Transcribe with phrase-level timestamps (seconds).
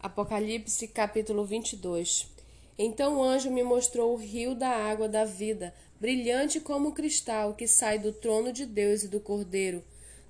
[0.00, 2.28] Apocalipse capítulo 22
[2.78, 7.66] Então o anjo me mostrou o rio da água da vida, brilhante como cristal, que
[7.66, 9.82] sai do trono de Deus e do Cordeiro.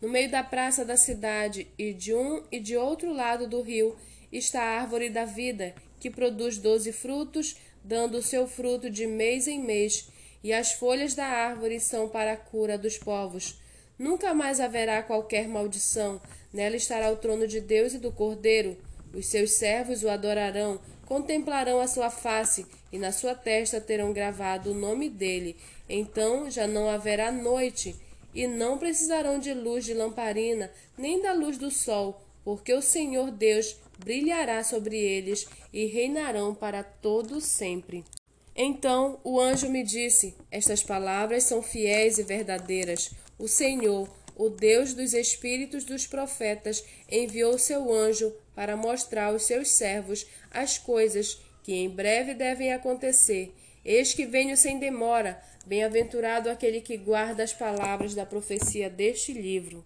[0.00, 3.96] No meio da praça da cidade, e de um e de outro lado do rio,
[4.30, 9.48] está a árvore da vida, que produz doze frutos, dando o seu fruto de mês
[9.48, 10.08] em mês,
[10.44, 13.60] e as folhas da árvore são para a cura dos povos.
[13.98, 16.20] Nunca mais haverá qualquer maldição,
[16.52, 18.76] nela estará o trono de Deus e do Cordeiro
[19.16, 24.72] os seus servos o adorarão, contemplarão a sua face, e na sua testa terão gravado
[24.72, 25.56] o nome dele.
[25.88, 27.96] Então já não haverá noite,
[28.34, 33.30] e não precisarão de luz de lamparina, nem da luz do sol, porque o Senhor
[33.30, 38.04] Deus brilhará sobre eles e reinarão para todo sempre.
[38.54, 43.12] Então o anjo me disse: Estas palavras são fiéis e verdadeiras.
[43.38, 49.70] O Senhor, o Deus dos espíritos dos profetas, enviou seu anjo para mostrar aos seus
[49.70, 53.52] servos as coisas que em breve devem acontecer.
[53.84, 55.40] Eis que venho sem demora.
[55.64, 59.84] Bem-aventurado aquele que guarda as palavras da profecia deste livro.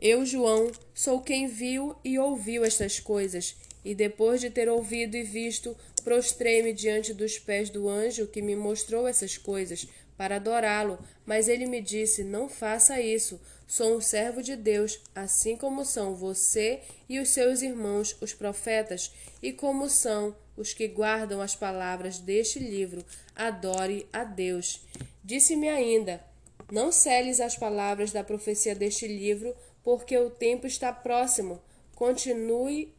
[0.00, 5.22] Eu, João, sou quem viu e ouviu estas coisas, e depois de ter ouvido e
[5.22, 9.86] visto, prostrei-me diante dos pés do anjo que me mostrou essas coisas
[10.22, 13.40] para adorá-lo, mas ele me disse: Não faça isso.
[13.66, 19.10] Sou um servo de Deus, assim como são você e os seus irmãos, os profetas,
[19.42, 23.04] e como são os que guardam as palavras deste livro.
[23.34, 24.86] Adore a Deus.
[25.24, 26.22] Disse-me ainda:
[26.70, 31.60] Não celes as palavras da profecia deste livro, porque o tempo está próximo.
[31.96, 32.94] Continue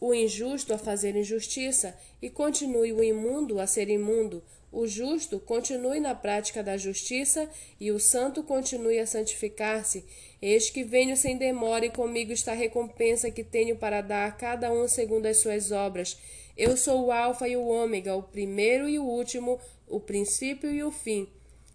[0.00, 5.98] o injusto a fazer injustiça, e continue o imundo a ser imundo o justo continue
[5.98, 7.48] na prática da justiça
[7.80, 10.04] e o santo continue a santificar-se.
[10.40, 14.32] Eis que venho sem demora e comigo está a recompensa que tenho para dar a
[14.32, 16.16] cada um segundo as suas obras.
[16.56, 20.84] Eu sou o Alfa e o Ômega, o primeiro e o último, o princípio e
[20.84, 21.28] o fim.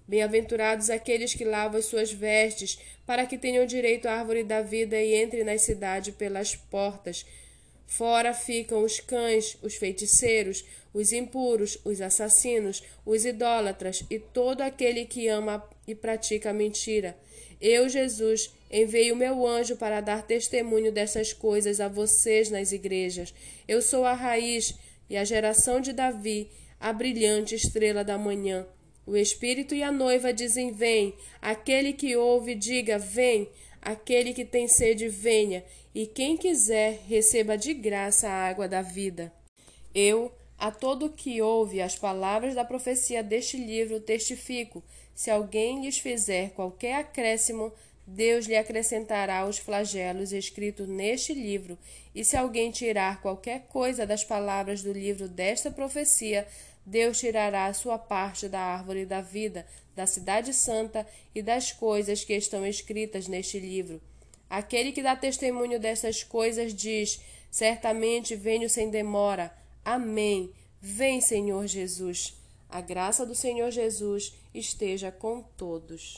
[0.08, 5.02] Bem-aventurados aqueles que lavam as suas vestes, para que tenham direito à árvore da vida
[5.02, 7.25] e entrem na cidade pelas portas.
[7.85, 15.06] Fora ficam os cães, os feiticeiros, os impuros, os assassinos, os idólatras e todo aquele
[15.06, 17.18] que ama e pratica a mentira.
[17.62, 23.34] Eu, Jesus, enviei o meu anjo para dar testemunho dessas coisas a vocês nas igrejas.
[23.68, 24.73] Eu sou a raiz
[25.09, 28.67] e a geração de Davi, a brilhante estrela da manhã.
[29.06, 31.13] O Espírito e a noiva dizem: Vem.
[31.41, 33.47] Aquele que ouve, diga: Vem.
[33.85, 35.63] Aquele que tem sede, venha,
[35.94, 39.31] e quem quiser, receba de graça a água da vida.
[39.94, 46.00] Eu, a todo que ouve as palavras da profecia deste livro, testifico: se alguém lhes
[46.00, 47.72] fizer qualquer acréscimo,
[48.07, 51.78] Deus lhe acrescentará os flagelos escritos neste livro,
[52.16, 56.47] e se alguém tirar qualquer coisa das palavras do livro desta profecia,
[56.85, 59.66] Deus tirará a sua parte da árvore da vida,
[59.96, 64.00] da cidade santa e das coisas que estão escritas neste livro.
[64.50, 67.19] Aquele que dá testemunho dessas coisas diz:
[67.50, 69.51] Certamente venho sem demora.
[69.84, 70.51] Amém.
[70.79, 72.38] Vem, Senhor Jesus.
[72.69, 76.13] A graça do Senhor Jesus esteja com todos.